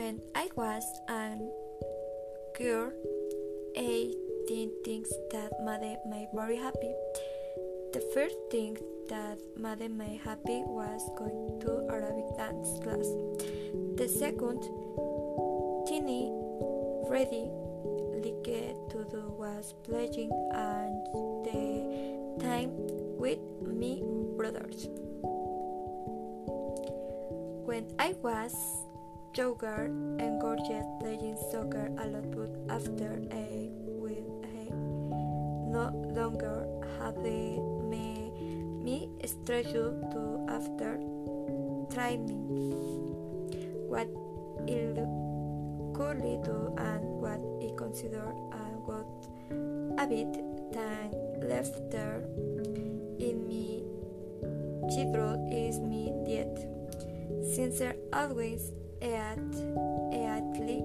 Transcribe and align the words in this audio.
When 0.00 0.22
I 0.34 0.48
was 0.56 0.82
a 1.10 1.36
girl, 2.56 2.90
I 3.76 4.14
did 4.48 4.70
things 4.82 5.12
that 5.30 5.52
made 5.60 6.00
my 6.08 6.24
very 6.32 6.56
happy. 6.56 6.94
The 7.92 8.00
first 8.14 8.36
thing 8.50 8.78
that 9.10 9.36
made 9.58 9.90
me 9.90 10.18
happy 10.24 10.64
was 10.64 11.04
going 11.18 11.60
to 11.60 11.84
Arabic 11.92 12.24
dance 12.38 12.80
class. 12.82 13.12
The 14.00 14.08
second, 14.08 14.64
Tiny 15.84 16.32
Freddy 17.06 17.52
liked 18.24 18.90
to 18.96 19.04
do 19.04 19.36
was 19.36 19.74
playing 19.84 20.32
and 20.54 20.96
the 21.44 22.40
time 22.40 22.72
with 23.20 23.38
me 23.60 24.02
brothers. 24.38 24.88
When 27.68 27.84
I 27.98 28.14
was 28.22 28.56
younger 29.36 29.84
and 30.18 30.40
gorgeous 30.40 30.84
playing 31.00 31.36
soccer 31.50 31.86
a 31.98 32.06
lot 32.06 32.30
but 32.32 32.50
after 32.68 33.22
I 33.30 33.70
will 33.84 34.42
I 34.44 34.72
no 35.70 35.90
longer 36.14 36.66
have 36.98 37.16
me 37.18 38.32
me 38.82 39.08
struggle 39.24 39.94
to 40.12 40.52
after 40.52 40.98
training 41.94 42.50
what 43.88 44.08
it 44.66 44.96
could 45.94 46.20
do 46.44 46.74
and 46.78 47.04
what 47.20 47.40
I 47.62 47.70
consider 47.76 48.34
a 48.52 48.64
good 48.86 49.06
habit 49.98 50.32
than 50.72 51.48
left 51.48 51.90
there 51.90 52.22
in 53.18 53.44
me. 53.46 53.84
Children 54.94 55.52
is 55.52 55.78
me 55.78 56.12
diet. 56.24 56.56
Since 57.54 57.78
there 57.78 57.96
always 58.12 58.72
at 59.02 60.56
things. 60.56 60.79